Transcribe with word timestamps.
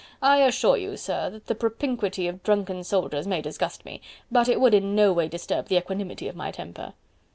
I 0.23 0.39
assure 0.41 0.77
you, 0.77 0.97
sir, 0.97 1.29
that 1.29 1.45
the 1.45 1.53
propinquity 1.53 2.27
of 2.27 2.41
drunken 2.41 2.83
soldiers 2.83 3.27
may 3.27 3.39
disgust 3.39 3.85
me, 3.85 4.01
but 4.31 4.49
it 4.49 4.59
would 4.59 4.73
in 4.73 4.95
no 4.95 5.13
way 5.13 5.27
disturb 5.27 5.67
the 5.67 5.77
equanimity 5.77 6.27
of 6.27 6.35
my 6.35 6.49
temper." 6.49 6.93